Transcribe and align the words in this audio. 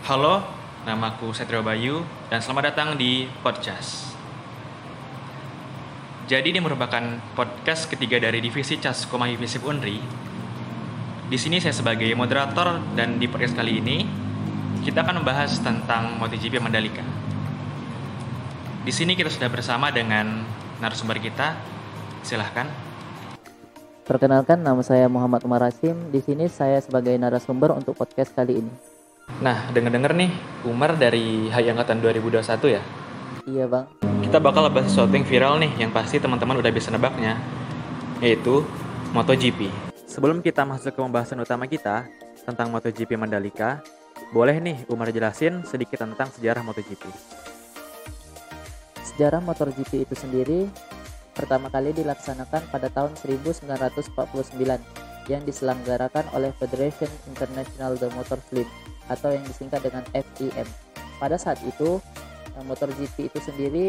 Halo, 0.00 0.40
namaku 0.88 1.36
Setrio 1.36 1.60
Bayu 1.60 2.00
dan 2.32 2.40
selamat 2.40 2.72
datang 2.72 2.88
di 2.96 3.28
podcast. 3.44 4.16
Jadi 6.24 6.56
ini 6.56 6.60
merupakan 6.64 7.20
podcast 7.36 7.84
ketiga 7.84 8.16
dari 8.16 8.40
divisi 8.40 8.80
CAS 8.80 9.04
Komahi 9.04 9.36
Visip 9.36 9.60
Unri. 9.60 10.00
Di 11.28 11.36
sini 11.36 11.60
saya 11.60 11.76
sebagai 11.76 12.08
moderator 12.16 12.80
dan 12.96 13.20
di 13.20 13.28
podcast 13.28 13.52
kali 13.52 13.76
ini 13.76 14.08
kita 14.88 15.04
akan 15.04 15.20
membahas 15.20 15.60
tentang 15.60 16.16
MotoGP 16.16 16.64
Mandalika. 16.64 17.04
Di 18.80 18.92
sini 18.96 19.12
kita 19.12 19.28
sudah 19.28 19.52
bersama 19.52 19.92
dengan 19.92 20.48
narasumber 20.80 21.20
kita. 21.20 21.60
Silahkan. 22.24 22.64
Perkenalkan 24.08 24.64
nama 24.64 24.80
saya 24.80 25.12
Muhammad 25.12 25.44
Umar 25.44 25.60
Rasim. 25.60 26.08
Di 26.08 26.24
sini 26.24 26.48
saya 26.48 26.80
sebagai 26.80 27.12
narasumber 27.20 27.76
untuk 27.76 27.92
podcast 28.00 28.32
kali 28.32 28.64
ini. 28.64 28.89
Nah, 29.38 29.70
denger-denger 29.70 30.12
nih, 30.18 30.30
Umar 30.66 30.98
dari 30.98 31.46
HI 31.46 31.70
Angkatan 31.70 32.02
2021 32.02 32.74
ya? 32.74 32.82
Iya 33.46 33.64
bang. 33.70 33.86
Kita 34.26 34.42
bakal 34.42 34.66
bahas 34.74 34.90
sesuatu 34.90 35.14
yang 35.14 35.24
viral 35.24 35.62
nih, 35.62 35.72
yang 35.78 35.94
pasti 35.94 36.18
teman-teman 36.18 36.58
udah 36.58 36.72
bisa 36.74 36.90
nebaknya, 36.90 37.38
yaitu 38.18 38.66
MotoGP. 39.14 39.70
Sebelum 40.10 40.42
kita 40.42 40.66
masuk 40.66 40.92
ke 40.92 41.00
pembahasan 41.00 41.38
utama 41.38 41.70
kita 41.70 42.10
tentang 42.42 42.74
MotoGP 42.74 43.14
Mandalika, 43.14 43.78
boleh 44.34 44.58
nih 44.58 44.76
Umar 44.92 45.08
jelasin 45.14 45.62
sedikit 45.64 46.02
tentang 46.02 46.28
sejarah 46.34 46.62
MotoGP. 46.66 47.06
Sejarah 49.02 49.40
MotoGP 49.42 50.04
itu 50.04 50.14
sendiri 50.14 50.70
pertama 51.32 51.72
kali 51.72 51.96
dilaksanakan 51.96 52.68
pada 52.68 52.92
tahun 52.92 53.16
1949 53.16 54.99
yang 55.28 55.42
diselenggarakan 55.44 56.24
oleh 56.32 56.54
Federation 56.56 57.10
International 57.28 57.98
de 57.98 58.08
Motorsport 58.14 58.68
atau 59.10 59.34
yang 59.34 59.44
disingkat 59.44 59.82
dengan 59.82 60.06
FIM. 60.14 60.68
Pada 61.18 61.36
saat 61.36 61.60
itu, 61.66 62.00
MotoGP 62.60 63.32
itu 63.32 63.38
sendiri 63.40 63.84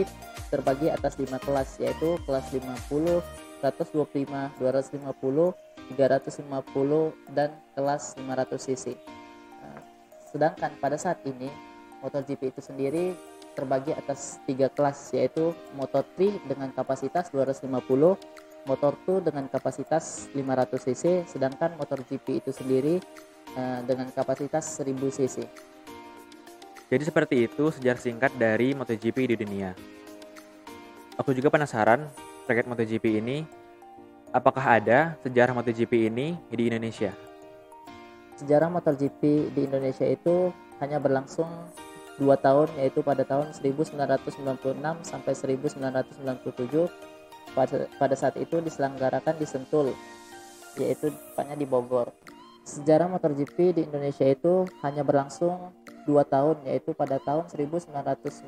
terbagi 0.52 0.92
atas 0.92 1.16
lima 1.20 1.40
kelas 1.40 1.80
yaitu 1.80 2.20
kelas 2.28 2.52
50, 2.52 3.24
125, 3.64 4.60
250, 4.60 5.56
350 5.96 7.36
dan 7.36 7.50
kelas 7.76 8.04
500 8.20 8.66
cc. 8.68 8.86
Sedangkan 10.32 10.72
pada 10.80 10.96
saat 10.96 11.20
ini 11.28 11.52
MotoGP 12.00 12.56
itu 12.56 12.62
sendiri 12.64 13.14
terbagi 13.52 13.92
atas 13.92 14.40
tiga 14.48 14.72
kelas 14.72 15.12
yaitu 15.12 15.52
Moto3 15.76 16.48
dengan 16.48 16.72
kapasitas 16.72 17.28
250, 17.36 17.68
Motor2 18.66 19.26
dengan 19.26 19.50
kapasitas 19.50 20.30
500 20.38 20.78
cc, 20.78 21.04
sedangkan 21.26 21.74
MotoGP 21.82 22.46
itu 22.46 22.52
sendiri 22.54 23.02
uh, 23.58 23.82
dengan 23.86 24.06
kapasitas 24.14 24.82
1000 24.82 25.18
cc. 25.18 25.38
Jadi 26.92 27.04
seperti 27.08 27.36
itu 27.48 27.72
sejarah 27.72 28.02
singkat 28.02 28.32
dari 28.36 28.76
MotoGP 28.76 29.18
di 29.34 29.36
dunia. 29.40 29.72
Aku 31.18 31.32
juga 31.34 31.50
penasaran 31.50 32.06
terkait 32.46 32.68
MotoGP 32.68 33.24
ini, 33.24 33.48
apakah 34.36 34.78
ada 34.78 35.16
sejarah 35.24 35.56
MotoGP 35.56 36.12
ini 36.12 36.36
di 36.52 36.68
Indonesia? 36.70 37.16
Sejarah 38.38 38.70
MotoGP 38.70 39.54
di 39.54 39.62
Indonesia 39.66 40.06
itu 40.06 40.52
hanya 40.82 40.98
berlangsung 40.98 41.48
dua 42.20 42.38
tahun 42.38 42.70
yaitu 42.78 43.02
pada 43.02 43.26
tahun 43.26 43.54
1996 43.58 43.98
sampai 45.02 45.34
1997 45.34 47.11
pada, 47.54 47.88
pada 48.00 48.16
saat 48.16 48.36
itu 48.40 48.60
diselenggarakan 48.60 49.36
di 49.38 49.48
Sentul 49.48 49.94
yaitu 50.80 51.12
tepatnya 51.12 51.60
di 51.60 51.68
Bogor. 51.68 52.16
Sejarah 52.64 53.10
MotoGP 53.12 53.76
di 53.76 53.82
Indonesia 53.84 54.24
itu 54.24 54.64
hanya 54.86 55.02
berlangsung 55.04 55.74
dua 56.06 56.24
tahun 56.26 56.62
yaitu 56.66 56.94
pada 56.96 57.18
tahun 57.22 57.50
1996 57.50 58.48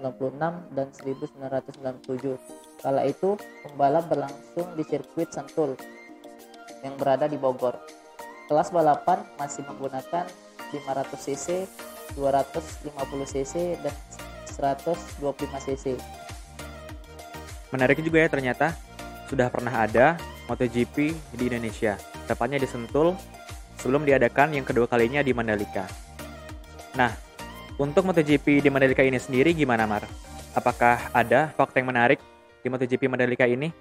dan 0.74 0.88
1997 0.94 2.81
kala 2.81 3.02
itu 3.06 3.38
pembalap 3.66 4.06
berlangsung 4.09 4.68
di 4.78 4.84
sirkuit 4.86 5.30
Sentul 5.34 5.75
yang 6.84 6.96
berada 7.00 7.25
di 7.25 7.40
Bogor. 7.40 7.80
Kelas 8.47 8.69
balapan 8.69 9.24
masih 9.40 9.63
menggunakan 9.66 10.28
500 10.72 11.25
cc 11.25 11.47
250 12.16 13.34
cc 13.34 13.53
dan 13.81 13.96
125 14.53 15.66
cc. 15.66 15.86
Menarik 17.74 17.97
juga 18.06 18.22
ya 18.22 18.30
ternyata 18.30 18.78
sudah 19.28 19.47
pernah 19.47 19.73
ada 19.85 20.19
MotoGP 20.47 20.95
di 21.35 21.44
Indonesia, 21.47 21.95
tepatnya 22.28 22.59
di 22.59 22.67
Sentul 22.67 23.16
sebelum 23.79 24.03
diadakan 24.03 24.56
yang 24.56 24.67
kedua 24.67 24.88
kalinya 24.88 25.23
di 25.23 25.31
Mandalika. 25.31 25.88
Nah, 26.94 27.11
untuk 27.79 28.06
MotoGP 28.06 28.62
di 28.62 28.69
Mandalika 28.69 29.01
ini 29.01 29.17
sendiri 29.17 29.56
gimana 29.56 29.88
Mar? 29.89 30.06
Apakah 30.53 31.09
ada 31.09 31.50
fakta 31.57 31.81
yang 31.81 31.89
menarik 31.89 32.22
di 32.62 32.67
MotoGP 32.69 33.09
Mandalika 33.09 33.50
ini? 33.50 33.73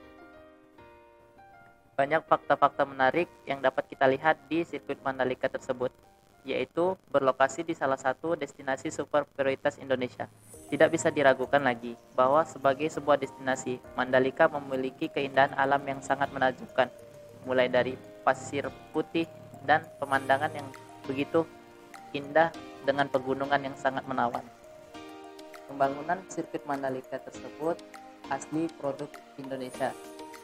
Banyak 1.92 2.24
fakta-fakta 2.24 2.88
menarik 2.88 3.28
yang 3.44 3.60
dapat 3.60 3.84
kita 3.86 4.08
lihat 4.08 4.40
di 4.48 4.64
sirkuit 4.64 4.96
Mandalika 5.04 5.46
tersebut 5.52 5.92
yaitu 6.42 6.98
berlokasi 7.14 7.62
di 7.62 7.74
salah 7.74 7.98
satu 7.98 8.34
destinasi 8.34 8.90
super 8.90 9.22
prioritas 9.24 9.78
Indonesia. 9.78 10.26
Tidak 10.72 10.88
bisa 10.90 11.12
diragukan 11.12 11.62
lagi 11.62 11.94
bahwa 12.18 12.42
sebagai 12.42 12.88
sebuah 12.90 13.20
destinasi, 13.20 13.78
Mandalika 13.94 14.50
memiliki 14.50 15.06
keindahan 15.06 15.54
alam 15.54 15.82
yang 15.86 16.00
sangat 16.02 16.32
menakjubkan, 16.34 16.90
mulai 17.46 17.70
dari 17.70 17.94
pasir 18.26 18.66
putih 18.90 19.28
dan 19.62 19.86
pemandangan 20.02 20.50
yang 20.50 20.66
begitu 21.06 21.46
indah 22.14 22.50
dengan 22.82 23.06
pegunungan 23.06 23.62
yang 23.62 23.76
sangat 23.78 24.02
menawan. 24.10 24.42
Pembangunan 25.70 26.18
sirkuit 26.28 26.66
Mandalika 26.66 27.22
tersebut 27.22 27.78
asli 28.28 28.66
produk 28.78 29.08
Indonesia 29.38 29.94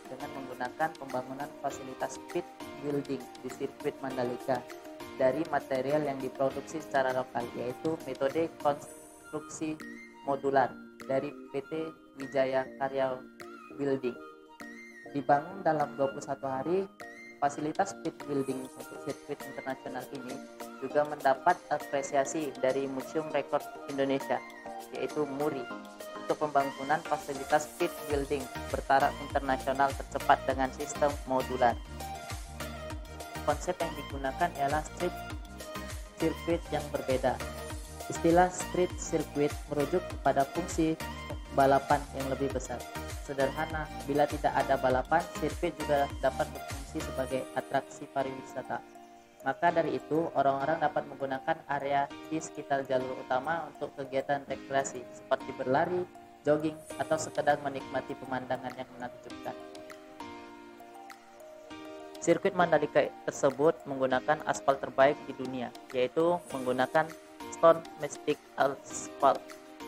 dengan 0.09 0.31
menggunakan 0.41 0.89
pembangunan 0.97 1.49
fasilitas 1.61 2.17
pit 2.33 2.47
building 2.85 3.23
di 3.43 3.49
sirkuit 3.51 3.95
Mandalika 4.01 4.63
dari 5.19 5.43
material 5.51 6.07
yang 6.07 6.19
diproduksi 6.23 6.79
secara 6.79 7.11
lokal 7.11 7.43
yaitu 7.59 7.99
metode 8.07 8.47
konstruksi 8.63 9.75
modular 10.25 10.71
dari 11.11 11.33
PT 11.51 11.91
Wijaya 12.23 12.67
Karya 12.79 13.19
Building. 13.75 14.15
Dibangun 15.17 15.65
dalam 15.65 15.97
21 15.97 16.21
hari, 16.45 16.79
fasilitas 17.41 17.97
pit 18.05 18.15
building 18.27 18.67
untuk 18.67 18.99
sirkuit 19.07 19.41
internasional 19.47 20.05
ini 20.15 20.35
juga 20.79 21.07
mendapat 21.07 21.59
apresiasi 21.71 22.51
dari 22.59 22.87
Museum 22.87 23.31
Rekor 23.31 23.63
Indonesia 23.91 24.39
yaitu 24.95 25.27
MURI 25.27 25.63
untuk 26.23 26.45
pembangunan 26.45 27.01
fasilitas 27.09 27.73
pit 27.81 27.91
building 28.07 28.45
bertaraf 28.69 29.15
internasional 29.25 29.89
tercepat 29.97 30.39
dengan 30.45 30.69
sistem 30.77 31.09
modular 31.25 31.73
konsep 33.49 33.73
yang 33.81 33.93
digunakan 33.97 34.51
ialah 34.61 34.85
street 34.85 35.17
circuit 36.21 36.61
yang 36.69 36.85
berbeda. 36.93 37.33
Istilah 38.13 38.53
street 38.53 38.93
circuit 39.01 39.53
merujuk 39.73 40.05
kepada 40.05 40.45
fungsi 40.53 41.01
balapan 41.57 42.05
yang 42.21 42.29
lebih 42.29 42.53
besar. 42.53 42.77
Sederhana, 43.25 43.89
bila 44.05 44.29
tidak 44.29 44.53
ada 44.53 44.77
balapan, 44.77 45.21
sirkuit 45.41 45.73
juga 45.81 46.09
dapat 46.21 46.49
berfungsi 46.53 46.99
sebagai 47.01 47.41
atraksi 47.57 48.05
pariwisata. 48.09 48.81
Maka 49.45 49.71
dari 49.71 49.97
itu, 50.01 50.29
orang-orang 50.33 50.81
dapat 50.81 51.05
menggunakan 51.09 51.57
area 51.69 52.09
di 52.29 52.41
sekitar 52.41 52.89
jalur 52.89 53.21
utama 53.21 53.69
untuk 53.69 53.93
kegiatan 54.01 54.45
rekreasi 54.49 55.05
seperti 55.13 55.51
berlari, 55.57 56.03
jogging, 56.43 56.77
atau 56.97 57.21
sekedar 57.21 57.61
menikmati 57.61 58.17
pemandangan 58.17 58.73
yang 58.77 58.89
menakjubkan. 58.97 59.57
Sirkuit 62.19 62.51
Mandalika 62.55 63.07
tersebut 63.23 63.79
menggunakan 63.87 64.43
aspal 64.43 64.75
terbaik 64.75 65.15
di 65.31 65.39
dunia, 65.39 65.71
yaitu 65.95 66.35
menggunakan 66.51 67.07
Stone 67.55 67.83
Mystic 68.03 68.39
Asphalt 68.59 69.39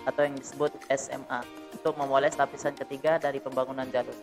atau 0.07 0.23
yang 0.23 0.39
disebut 0.39 0.71
SMA 0.95 1.43
untuk 1.75 1.99
memoles 1.99 2.39
lapisan 2.39 2.79
ketiga 2.79 3.19
dari 3.19 3.43
pembangunan 3.43 3.85
jalur. 3.91 4.15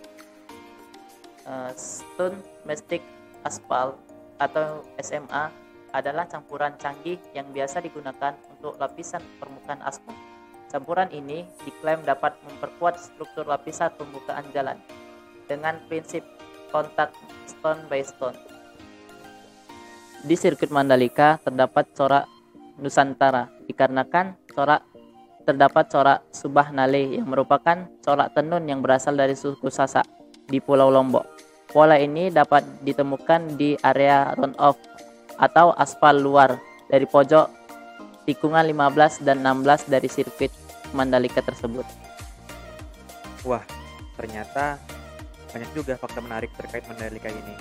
Uh, 1.43 1.71
Stone 1.75 2.39
Mystic 2.63 3.03
Asphalt 3.43 3.99
atau 4.39 4.87
SMA 5.03 5.51
adalah 5.91 6.27
campuran 6.27 6.75
canggih 6.79 7.19
yang 7.35 7.47
biasa 7.51 7.83
digunakan 7.83 8.35
untuk 8.55 8.75
lapisan 8.79 9.23
permukaan 9.39 9.83
aspal. 9.83 10.15
Campuran 10.67 11.07
ini 11.15 11.47
diklaim 11.63 12.03
dapat 12.03 12.35
memperkuat 12.43 12.99
struktur 12.99 13.47
lapisan 13.47 13.91
pembukaan 13.95 14.43
jalan 14.51 14.75
dengan 15.47 15.79
prinsip 15.87 16.27
kontak 16.69 17.13
stone 17.47 17.81
by 17.87 18.01
stone. 18.03 18.37
Di 20.23 20.35
sirkuit 20.35 20.73
Mandalika 20.73 21.39
terdapat 21.39 21.93
corak 21.93 22.25
Nusantara 22.77 23.49
dikarenakan 23.65 24.37
corak 24.53 24.85
terdapat 25.47 25.87
corak 25.87 26.19
Subah 26.29 26.75
Nale 26.75 27.17
yang 27.17 27.31
merupakan 27.31 27.87
corak 28.03 28.35
tenun 28.35 28.67
yang 28.67 28.83
berasal 28.83 29.15
dari 29.15 29.33
suku 29.33 29.71
Sasak 29.71 30.03
di 30.45 30.59
Pulau 30.59 30.91
Lombok. 30.91 31.23
Pola 31.71 31.95
ini 31.99 32.27
dapat 32.27 32.63
ditemukan 32.83 33.55
di 33.55 33.75
area 33.79 34.35
run 34.35 34.55
off 34.59 34.75
atau 35.39 35.71
aspal 35.75 36.19
luar 36.19 36.59
dari 36.91 37.07
pojok 37.07 37.47
tikungan 38.27 38.67
15 38.67 39.23
dan 39.23 39.39
16 39.43 39.87
dari 39.87 40.07
sirkuit 40.11 40.51
Mandalika 40.91 41.39
tersebut. 41.39 41.87
Wah, 43.47 43.63
ternyata 44.19 44.79
banyak 45.57 45.73
juga 45.73 45.97
fakta 45.97 46.21
menarik 46.21 46.53
terkait 46.53 46.85
Mandalika 46.85 47.33
ini. 47.33 47.57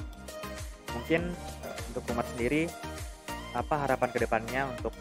Mungkin 0.93 1.33
uh, 1.65 1.77
untuk 1.89 2.05
Umar 2.13 2.29
sendiri, 2.29 2.69
apa 3.57 3.89
harapan 3.89 4.09
ke 4.13 4.19
depannya 4.21 4.69
untuk 4.69 4.93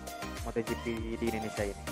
MotoGP 0.47 1.19
di 1.19 1.25
Indonesia 1.27 1.67
ini? 1.67 1.83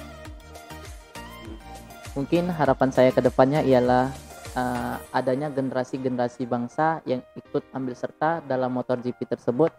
Mungkin 2.16 2.48
harapan 2.56 2.90
saya 2.96 3.12
ke 3.12 3.20
depannya 3.20 3.60
ialah 3.68 4.16
uh, 4.56 4.96
adanya 5.12 5.52
generasi-generasi 5.52 6.48
bangsa 6.48 7.04
yang 7.04 7.20
ikut 7.36 7.68
ambil 7.76 8.00
serta 8.00 8.40
dalam 8.48 8.72
MotoGP 8.72 9.28
tersebut 9.28 9.76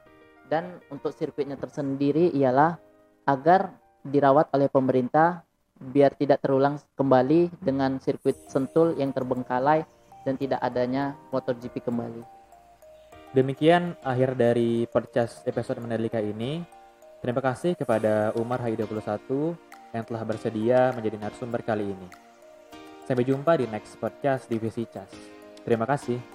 dan 0.52 0.76
untuk 0.92 1.16
sirkuitnya 1.16 1.56
tersendiri 1.56 2.36
ialah 2.36 2.76
agar 3.24 3.72
dirawat 4.04 4.52
oleh 4.52 4.68
pemerintah 4.68 5.40
biar 5.80 6.12
tidak 6.20 6.44
terulang 6.44 6.76
kembali 7.00 7.48
dengan 7.64 7.96
sirkuit 7.96 8.36
Sentul 8.52 8.92
yang 9.00 9.16
terbengkalai 9.16 9.88
dan 10.24 10.34
tidak 10.40 10.58
adanya 10.64 11.14
MotoGP 11.30 11.84
kembali. 11.84 12.24
Demikian 13.34 13.98
akhir 14.02 14.38
dari 14.38 14.88
podcast 14.88 15.44
episode 15.44 15.82
Mandalika 15.82 16.18
ini. 16.18 16.64
Terima 17.20 17.40
kasih 17.40 17.76
kepada 17.76 18.32
Umar 18.36 18.60
Hai21 18.60 19.56
yang 19.94 20.04
telah 20.04 20.22
bersedia 20.26 20.92
menjadi 20.92 21.16
narasumber 21.18 21.62
kali 21.62 21.94
ini. 21.94 22.08
Sampai 23.04 23.24
jumpa 23.24 23.60
di 23.60 23.68
next 23.68 24.00
podcast 24.00 24.48
Divisi 24.48 24.88
Cas. 24.88 25.12
Terima 25.64 25.84
kasih. 25.84 26.33